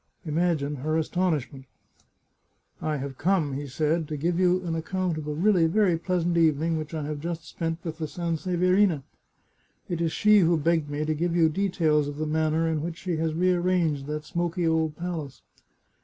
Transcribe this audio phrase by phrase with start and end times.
[0.25, 1.65] Imagine her astonishment!
[2.27, 5.95] * I have come,' he said, * to give you an account of a really very
[5.95, 9.03] pleasant evening which I have just spent with the Sanseverina.
[9.87, 12.97] It is she who begged me to give you details of the manner in which
[12.97, 15.43] she has re arranged that smoky old palace.'